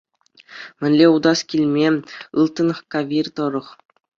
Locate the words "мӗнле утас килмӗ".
0.79-1.87